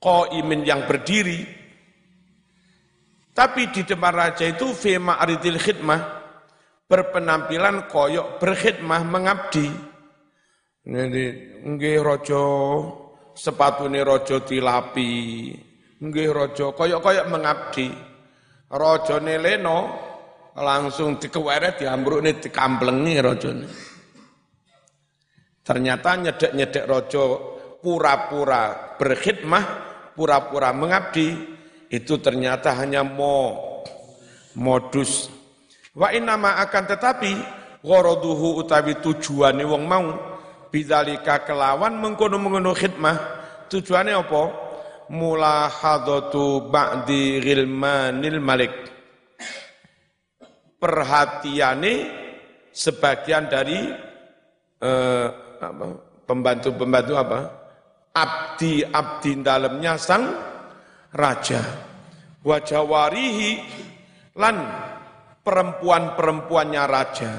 qaimin 0.00 0.64
yang 0.64 0.84
berdiri. 0.88 1.44
Tapi 3.36 3.68
di 3.68 3.84
depan 3.84 4.14
raja 4.16 4.48
itu 4.48 4.72
fi 4.72 4.96
ma'ridil 4.96 5.60
khidmah 5.60 6.00
berpenampilan 6.88 7.84
koyok 7.84 8.40
berkhidmah 8.40 9.02
mengabdi. 9.04 9.68
Jadi 10.86 11.24
nggih 11.66 12.00
raja 12.00 12.44
sepatune 13.36 14.00
raja 14.00 14.40
dilapi 14.40 15.12
nggih 16.00 16.28
raja 16.32 16.72
koyok-koyok 16.72 17.26
mengabdi. 17.28 17.88
Raja 18.72 19.20
leno 19.20 19.78
langsung 20.56 21.20
dikeweret 21.20 21.84
diambrukne 21.84 22.40
dikamplengi 22.40 23.14
rajane 23.20 23.68
Ternyata 25.66 26.14
nyedek-nyedek 26.14 26.86
rojo 26.86 27.24
pura-pura 27.82 28.94
berkhidmah, 28.94 29.64
pura-pura 30.14 30.70
mengabdi, 30.70 31.34
itu 31.90 32.22
ternyata 32.22 32.70
hanya 32.78 33.02
mo, 33.02 33.58
modus. 34.54 35.26
Wa 35.90 36.14
inama 36.14 36.62
akan 36.62 36.84
tetapi, 36.86 37.32
gharaduhu 37.82 38.62
utawi 38.62 39.02
tujuane 39.02 39.66
wong 39.66 39.82
mau, 39.90 40.06
bidzalika 40.70 41.42
kelawan 41.42 41.98
mengkono-mengkono 41.98 42.70
khidmah, 42.70 43.16
tujuannya 43.66 44.22
apa? 44.22 44.42
Mulahadatu 45.10 46.70
ba'di 46.70 47.42
ghilmanil 47.42 48.38
malik. 48.38 48.95
Perhatiane 50.76 51.94
sebagian 52.68 53.48
dari 53.48 53.80
eh, 54.80 55.28
apa 55.56 55.86
pembantu-pembantu 56.26 57.12
apa? 57.16 57.40
Abdi-abdi 58.12 59.32
dalamnya 59.40 59.96
sang 59.96 60.24
raja. 61.16 61.62
Wajawarihi 62.46 63.52
lan 64.38 64.56
perempuan-perempuannya 65.42 66.82
raja. 66.86 67.32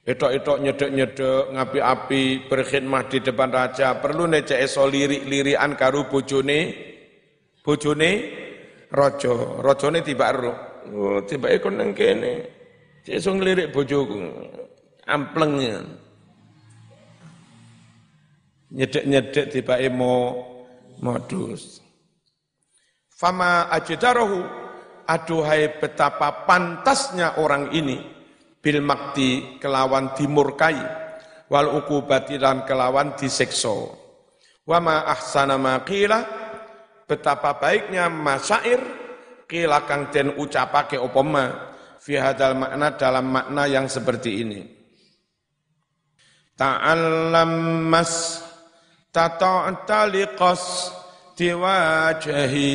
Etok-etok 0.00 0.58
nyedek-nyedek, 0.64 1.54
ngapi-api, 1.54 2.48
berkhidmah 2.48 3.02
di 3.06 3.18
depan 3.20 3.50
raja. 3.52 4.00
Perlu 4.00 4.26
necek 4.26 4.58
eso 4.58 4.88
lirik-lirian 4.88 5.76
karu 5.76 6.08
bojone, 6.08 6.60
bojone 7.60 8.10
rojo. 8.90 9.60
Rojone 9.60 10.00
tiba 10.00 10.28
ro. 10.32 10.69
Oh, 10.90 11.22
tiba 11.22 11.54
ikon 11.54 11.78
neng 11.78 11.90
kene. 11.94 12.50
Eso 13.06 13.30
ngelirik 13.34 13.70
bojoku. 13.74 14.18
Amplengnya 15.06 15.82
nyedek-nyedek 18.70 19.50
tiba 19.50 19.78
mo 19.90 20.38
modus. 21.02 21.82
Fama 23.10 23.68
ajdarahu 23.68 24.46
aduhai 25.04 25.82
betapa 25.82 26.46
pantasnya 26.46 27.42
orang 27.42 27.74
ini 27.74 27.98
bil 28.62 28.80
makti 28.80 29.58
kelawan 29.58 30.14
dimurkai 30.14 30.78
wal 31.50 31.82
ukubati 31.82 32.38
dan 32.38 32.62
kelawan 32.64 33.18
disekso. 33.18 33.98
Wama 34.64 35.02
ahsana 35.10 35.58
maqila 35.58 36.22
betapa 37.10 37.58
baiknya 37.58 38.06
masyair 38.06 38.99
kila 39.50 39.82
kang 39.82 40.14
den 40.14 40.38
ucapake 40.38 40.94
opoma 40.94 41.74
fi 41.98 42.14
hadal 42.22 42.54
makna 42.54 42.94
dalam 42.94 43.26
makna 43.26 43.66
yang 43.66 43.90
seperti 43.90 44.46
ini. 44.46 44.62
Ta'allam 46.54 47.82
mas 47.90 48.38
tata'ta 49.10 50.06
liqas 50.06 50.94
tiwajahi 51.34 52.70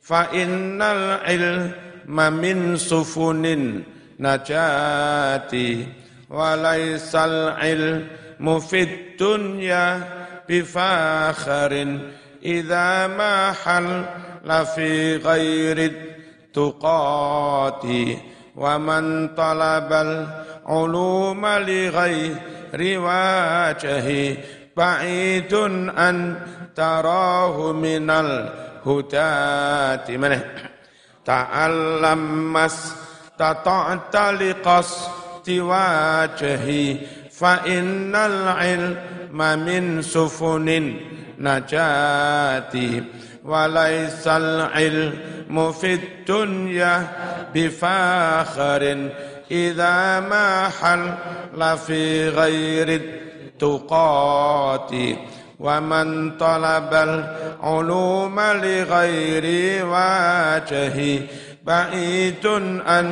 fa 0.00 0.32
innal 0.32 1.20
ilma 1.28 2.32
min 2.32 2.80
sufunin 2.80 3.84
najati 4.16 5.84
walaisal 6.32 7.58
ilmu 7.60 8.62
fid 8.62 9.18
dunya 9.18 10.00
bifakharin 10.46 12.14
idza 12.38 13.10
ma 13.10 13.50
hal 13.50 13.86
la 14.46 14.62
fi 14.62 15.18
ghairi 15.18 16.05
tuqati 16.56 18.16
wa 18.56 18.80
man 18.80 19.36
talabal 19.36 20.24
uluma 20.64 21.60
li 21.60 21.92
ghairi 21.92 22.92
wajhi 22.96 24.24
ba'idun 24.72 25.92
an 25.92 26.16
tarahu 26.72 27.76
minal 27.76 28.48
hudati 28.80 30.16
mana 30.16 30.40
ta'allam 31.28 32.20
mas 32.56 32.76
tata'ta 33.36 34.32
liqas 34.40 34.90
wajhi 35.44 36.84
fa 37.30 37.62
innal 37.68 38.56
ilma 38.64 39.50
min 43.46 44.10
sufunin 44.10 44.10
najati 44.10 44.26
walaisal 44.26 44.70
ilmu 44.74 45.72
fid 45.72 46.26
dunya 46.26 47.06
bifakharin 47.54 49.10
idza 49.48 50.20
ma 50.28 50.68
hal 50.68 51.02
la 51.54 51.76
fi 51.76 52.30
ghairi 52.34 52.98
tuqati 53.58 55.16
wa 55.58 55.80
man 55.80 56.34
talabal 56.38 57.22
uluma 57.62 58.58
li 58.60 58.84
ghairi 58.84 59.80
wajhi 59.86 61.12
ba'idun 61.64 62.82
an 62.84 63.06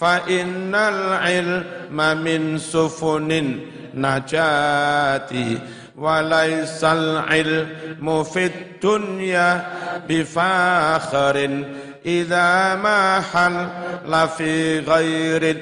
فإن 0.00 0.74
العلم 0.74 2.18
من 2.24 2.58
سفن 2.58 3.58
نجاتي 3.94 5.58
وليس 5.96 6.84
العلم 6.84 8.22
في 8.24 8.46
الدنيا 8.46 9.66
بفاخر 10.08 11.64
إذا 12.06 12.74
ما 12.74 13.20
حل 13.20 14.28
في 14.28 14.78
غير 14.78 15.56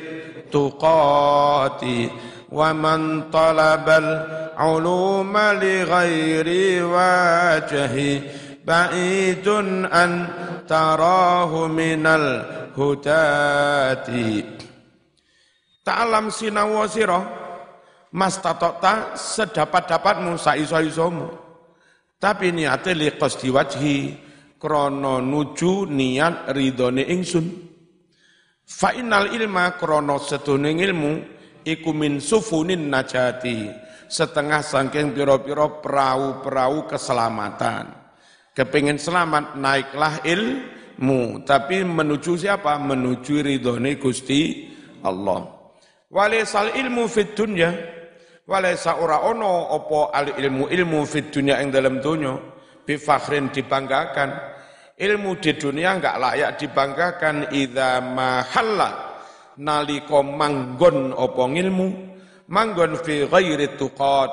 التقات 0.55 1.83
ومن 2.53 3.22
طلب 3.22 3.88
العلوم 3.88 5.38
لغير 5.38 6.85
واجه 6.87 8.20
بعيد 8.64 9.48
أن 9.48 10.27
تراه 10.68 11.66
من 11.66 12.07
الأرض 12.07 12.58
hudati 12.78 14.46
ta'alam 15.82 16.30
sinawa 16.30 16.86
sirah 16.86 17.48
mas 18.12 18.40
tatokta 18.40 19.16
sedapat-dapatmu 19.16 20.40
saiso-isomu. 20.40 21.28
Tapi 22.18 22.50
niate 22.50 22.96
liqos 22.98 23.38
diwajhi 23.38 24.16
krono 24.58 25.22
nuju 25.22 25.86
niat 25.86 26.50
ridone 26.50 27.06
ingsun. 27.06 27.46
Fainal 28.68 29.32
ilma 29.32 29.78
krono 29.78 30.18
setuning 30.20 30.82
ilmu 30.82 31.12
iku 31.64 31.90
min 31.94 32.20
sufunin 32.20 32.90
najati 32.90 33.70
setengah 34.08 34.60
sangking 34.64 35.14
piro-piro 35.14 35.80
perahu-perahu 35.80 36.90
keselamatan. 36.90 37.96
Kepingin 38.52 38.98
selamat 38.98 39.54
naiklah 39.54 40.26
il 40.26 40.66
ilmu 40.98 41.46
tapi 41.46 41.87
menuju 41.87 42.34
siapa? 42.34 42.74
Menuju 42.82 43.46
ridhone 43.46 43.94
Gusti 44.02 44.66
Allah. 45.06 45.46
Walaisal 46.11 46.74
ilmu 46.74 47.06
fit 47.06 47.38
dunya. 47.38 47.70
Walaisa 48.48 48.98
ora 48.98 49.22
ono 49.28 49.76
opo 49.78 50.11
al 50.11 50.34
ilmu 50.34 50.66
ilmu 50.66 51.04
fit 51.06 51.30
dunya 51.30 51.62
ing 51.62 51.70
dalam 51.70 52.02
dunya 52.02 52.34
bi 52.82 52.98
fakhrin 52.98 53.54
dibanggakan. 53.54 54.58
Ilmu 54.98 55.38
di 55.38 55.54
dunia 55.54 55.94
enggak 55.94 56.18
layak 56.18 56.58
dibanggakan. 56.58 57.54
Idza 57.54 58.02
mahalla 58.02 59.22
nalika 59.62 60.18
manggon 60.26 61.14
apa 61.14 61.42
ngilmu. 61.46 61.88
Manggon 62.50 62.98
fi 63.06 63.22
ghairi 63.22 63.78
tuqat. 63.78 64.30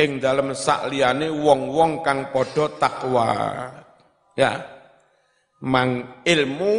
Ing 0.00 0.16
dalem 0.20 0.56
sakliyane 0.56 1.28
wong-wong 1.28 2.00
kang 2.00 2.32
padha 2.32 2.64
takwa. 2.80 3.28
Ya 4.36 4.75
mang 5.64 6.20
ilmu 6.20 6.74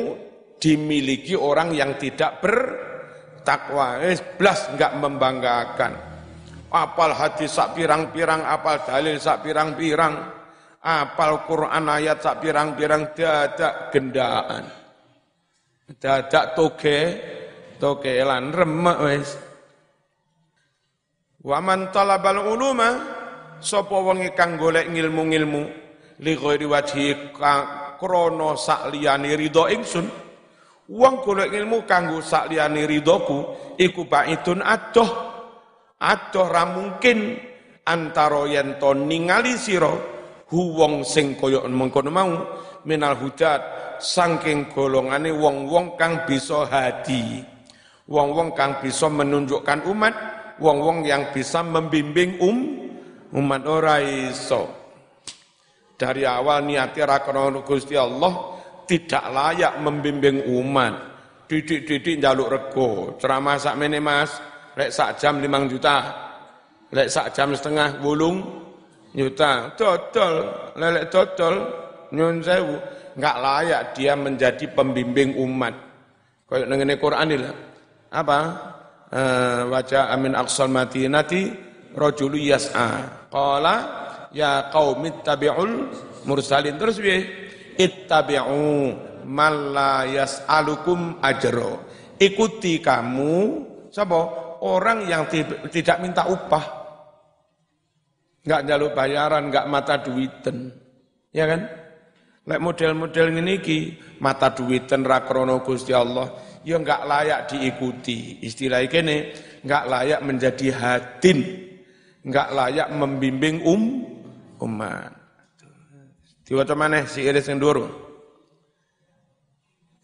dimiliki 0.62 1.34
orang 1.34 1.74
yang 1.74 1.98
tidak 1.98 2.38
bertakwa. 2.44 4.02
Eh 4.06 4.18
blas 4.38 4.70
enggak 4.74 4.94
membanggakan. 5.02 5.94
Apal 6.68 7.16
hadis 7.16 7.56
sak 7.56 7.80
pirang-pirang 7.80 8.44
apal 8.44 8.84
dalil 8.84 9.16
sak 9.18 9.40
pirang-pirang 9.40 10.13
apal 10.84 11.48
Quran 11.48 11.86
ayat 11.88 12.20
sak 12.20 12.44
pirang-pirang 12.44 13.16
dadak 13.16 13.90
gendaan. 13.96 14.68
Dadak 15.88 16.60
toge 16.60 17.00
tokelan 17.80 18.52
remek 18.52 18.98
wis. 19.08 19.30
Wa 21.48 21.63
man 21.63 21.88
talabal 21.96 22.44
uluma 22.44 23.00
sapa 23.63 23.96
wong 23.96 24.20
kang 24.36 24.60
golek 24.60 24.92
ngilmu-ngilmu 24.92 25.63
li 26.20 26.34
ghairi 26.36 26.68
wajhi 26.68 27.32
krana 28.00 28.56
sak 28.56 28.94
liyane 28.94 29.34
ridho 29.36 29.68
ingsun. 29.68 30.08
Wong 30.88 31.16
golek 31.20 31.52
ilmu 31.52 31.84
kanggo 31.84 32.24
sak 32.24 32.48
liyane 32.48 32.88
ridhoku 32.88 33.74
iku 33.76 34.08
baidun 34.08 34.64
adoh. 34.64 35.10
Adoh 35.98 36.48
ra 36.48 36.64
mungkin 36.64 37.36
antara 37.84 38.46
yen 38.48 38.78
ningali 38.80 39.58
sira 39.58 39.92
hu 40.48 40.60
wong 40.78 41.04
sing 41.04 41.36
kaya 41.36 41.66
mengkono 41.68 42.14
mau. 42.14 42.32
Minal 42.88 43.20
hudat 43.20 43.60
saking 44.00 44.72
golongane 44.72 45.34
wong-wong 45.34 46.00
kang 46.00 46.24
bisa 46.24 46.64
hadi. 46.70 47.44
Wong-wong 48.08 48.56
kang 48.56 48.80
bisa 48.80 49.12
menunjukkan 49.12 49.84
umat, 49.92 50.16
wong-wong 50.64 51.04
yang 51.04 51.28
bisa 51.36 51.60
membimbing 51.60 52.40
um 52.40 52.88
umat 53.36 53.68
ora 53.68 54.00
iso. 54.00 54.77
Dari 55.98 56.24
awal 56.30 56.62
niatnya 56.70 57.10
rakono 57.10 57.66
Gusti 57.66 57.98
Allah 57.98 58.58
tidak 58.86 59.26
layak 59.34 59.74
membimbing 59.82 60.46
umat. 60.46 60.94
Didik-didik 61.48 62.22
jaluk 62.22 62.52
rego, 62.52 63.16
ceramah 63.18 63.58
sak 63.58 63.80
mene 63.80 63.98
Mas, 63.98 64.36
lek 64.78 64.94
sak 64.94 65.18
jam 65.18 65.42
5 65.42 65.72
juta. 65.72 65.98
Lek 66.94 67.10
sak 67.10 67.34
jam 67.34 67.56
setengah 67.58 67.98
wulung 68.04 68.44
juta. 69.16 69.74
Dodol, 69.74 70.34
lelek 70.78 71.10
dodol 71.10 71.56
nyun 72.14 72.44
sewu, 72.44 72.78
enggak 73.18 73.38
layak 73.42 73.82
dia 73.96 74.14
menjadi 74.14 74.66
pembimbing 74.72 75.34
umat. 75.40 75.76
Kayak 76.48 76.68
ngene 76.72 76.96
Quran 76.96 77.32
lah 77.44 77.56
apa 78.08 78.40
uh, 79.12 79.62
wajah 79.68 80.16
amin 80.16 80.32
aqsal 80.32 80.72
madinati 80.72 81.52
rajulu 81.92 82.40
yas'a 82.40 83.28
qala 83.28 84.07
ya 84.34 84.72
qaumi 84.74 85.24
tabi'ul 85.24 85.92
mursalin. 86.28 86.76
Terus 86.76 86.98
piye? 87.00 87.18
Ittabi'u 87.78 88.90
man 89.28 89.54
la 89.76 90.08
yas'alukum 90.10 91.22
ajro 91.22 91.88
ikuti 92.18 92.82
kamu 92.82 93.36
sapa? 93.94 94.46
Orang 94.58 95.06
yang 95.06 95.30
tidak 95.70 96.02
minta 96.02 96.26
upah. 96.26 96.66
Enggak 98.42 98.66
jaluk 98.66 98.92
bayaran 98.98 99.54
enggak 99.54 99.70
mata 99.70 100.02
duiten. 100.02 100.74
Ya 101.30 101.46
kan? 101.46 101.70
Lek 102.48 102.63
model-model 102.63 103.38
ngene 103.38 103.62
iki 103.62 103.94
mata 104.24 104.50
duiten 104.56 105.06
ra 105.06 105.22
krana 105.22 105.62
Gusti 105.62 105.94
Allah 105.94 106.32
ya 106.66 106.82
enggak 106.82 107.06
layak 107.06 107.54
diikuti. 107.54 108.42
Istilah 108.42 108.82
ini 108.82 109.30
enggak 109.62 109.84
layak 109.86 110.22
menjadi 110.26 110.68
hadin, 110.74 111.40
enggak 112.26 112.50
layak 112.56 112.90
membimbing 112.98 113.62
um 113.62 114.07
umat. 114.62 115.13
Diwaca 116.48 116.74
mana 116.80 117.04
si 117.06 117.28
iris 117.28 117.52
yang 117.52 117.60
dulu. 117.60 117.86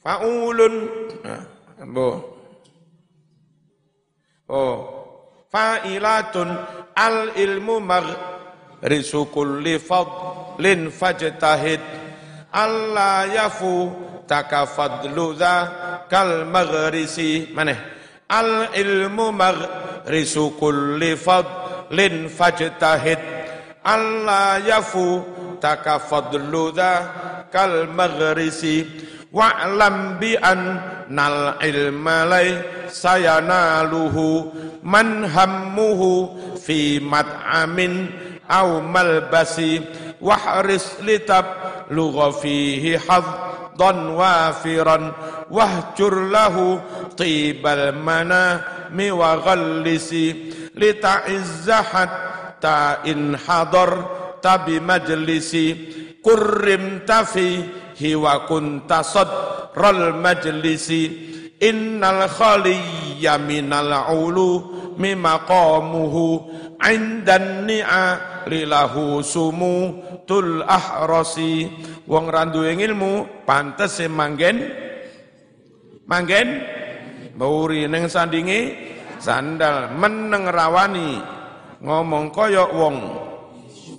Faulun, 0.04 0.76
nah. 1.24 1.44
Oh, 4.52 4.76
fa'ilatun 5.48 6.52
al 6.96 7.32
ilmu 7.34 7.80
mag 7.80 8.06
kulli 9.32 9.80
fadlin 9.80 10.92
fajtahid 10.92 11.80
Allah 12.54 13.26
yafu 13.32 13.90
takafadlu 14.28 15.34
dha 15.40 15.56
kal 16.12 16.46
maghrisi 16.46 17.50
maneh 17.56 17.80
al 18.30 18.70
ilmu 18.76 19.32
maghrisu 19.32 20.60
kulli 20.60 21.16
fadlin 21.16 22.28
fajtahid 22.30 23.43
Allah 23.84 24.64
yafu 24.64 25.24
takafadlu 25.60 26.72
dha 26.72 26.94
kal 27.52 27.92
maghrisi 27.92 28.88
wa'lam 29.34 30.18
bi 30.24 30.40
nal 31.12 31.60
ilma 31.60 32.24
lay 32.28 32.50
sayanaluhu 32.88 34.50
man 34.88 35.28
hammuhu 35.28 36.56
fi 36.56 37.04
mat'amin 37.04 38.08
aw 38.48 38.80
malbasi 38.80 39.84
wahris 40.24 41.00
litab 41.04 41.44
lugha 41.92 42.32
fihi 42.32 42.96
haddan 42.96 44.16
wafiran 44.16 45.12
wahjur 45.52 46.32
lahu 46.32 46.80
tibal 47.20 47.92
manami 47.96 49.12
wa 49.12 49.40
ghallisi 49.44 50.54
lita'izzahat 50.72 52.33
ta 52.64 53.04
in 53.04 53.36
hadar 53.36 53.92
tabi 54.40 54.80
majlisi 54.80 55.76
kurrim 56.24 57.04
tafi 57.04 57.60
hiwa 58.00 58.48
kunta 58.48 59.04
sadral 59.04 60.16
majlisi. 60.16 61.36
Innal 61.64 62.28
khaliyya 62.28 63.40
minal 63.40 64.12
ulu 64.12 64.52
mimaqamuhu 65.00 66.44
indan 66.84 67.64
ni'a 67.64 68.06
lilahu 68.52 69.24
sumu 69.24 69.76
tul 70.28 70.60
ahrasi. 70.64 71.72
Wong 72.04 72.28
randu 72.28 72.68
ilmu 72.68 73.44
pantes 73.48 74.04
manggen. 74.12 74.60
Manggen 76.04 76.48
bauri 77.40 77.88
neng 77.88 78.12
sandingi 78.12 78.92
sandal 79.24 79.96
meneng 79.96 80.52
rawani 80.52 81.24
ngomong 81.84 82.32
koyok 82.32 82.70
wong. 82.74 82.98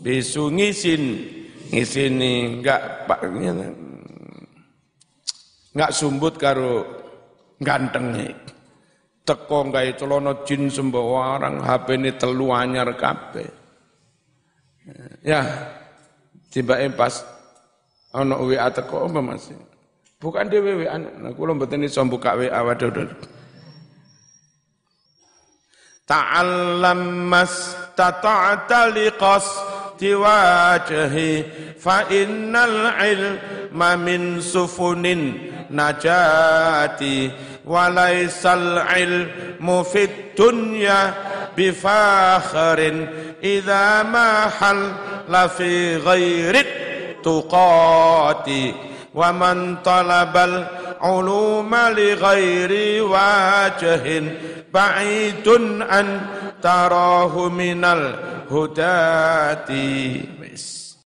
Bisu 0.00 0.48
ngisin. 0.50 1.04
Ngisini 1.64 2.60
enggak 2.60 3.08
pak 3.08 3.24
nggak 5.74 5.90
sumbut 5.90 6.38
karo 6.38 6.86
ganteng 7.58 8.14
teko 9.26 9.58
gawe 9.72 9.90
celana 9.98 10.32
jin 10.46 10.70
sembawa 10.70 11.40
orang 11.40 11.64
HP 11.64 11.86
ini 11.98 12.10
telu 12.14 12.54
anyar 12.54 12.94
kabeh. 12.94 13.48
Ya 15.24 15.42
tiba 16.52 16.78
pas 16.94 17.24
ana 18.14 18.38
WA 18.38 18.70
teko 18.70 19.10
apa 19.10 19.18
Mas? 19.18 19.50
Bukan 20.22 20.46
dhewe 20.46 20.86
WA 20.86 20.94
nah 21.00 21.32
kula 21.34 21.58
mboten 21.58 21.82
iso 21.82 22.04
buka 22.06 22.38
WA 22.38 22.60
waduh 22.62 22.92
Ta'allam 26.04 27.32
mas 27.32 27.72
tata'ta 27.96 28.92
liqas 28.92 29.48
wajhi 30.12 31.32
fa 31.80 32.04
innal 32.12 32.92
ilma 33.00 33.96
min 33.96 34.36
sufunin 34.44 35.32
najati 35.72 37.32
walaisal 37.64 38.84
ilmu 38.84 39.80
fit 39.88 40.36
dunya 40.36 41.16
bifakharin 41.56 43.08
idza 43.40 44.04
ma 44.04 44.52
hal 44.52 44.80
la 45.32 45.48
fi 45.48 45.96
ghairi 46.04 46.64
tuqati 47.24 48.76
wa 49.16 49.32
man 49.32 49.80
talabal 49.80 50.83
uluma 51.04 51.92
li 51.96 52.16
ghairi 52.16 53.04
wajhin 53.12 54.24
ba'idun 54.72 55.84
an 55.98 56.08
tarahu 56.64 57.52
minal 57.52 58.02
hudati 58.48 59.84